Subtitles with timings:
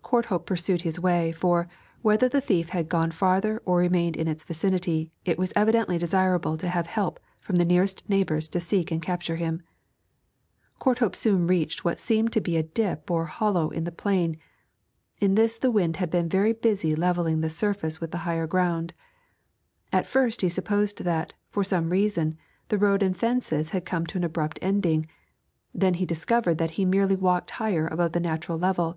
[0.00, 1.66] Courthope pursued his way; for,
[2.02, 6.56] whether the thief had gone farther or remained in this vicinity, it was evidently desirable
[6.56, 9.60] to have help from the nearest neighbours to seek and capture him.
[10.78, 14.36] Courthope soon reached what seemed to be a dip or hollow in the plain;
[15.18, 18.94] in this the wind had been very busy levelling the surface with the higher ground.
[19.92, 22.38] At first he supposed that, for some reason,
[22.70, 25.08] road and fences had come to an abrupt ending;
[25.74, 28.96] then he discovered that he merely walked higher above the natural level.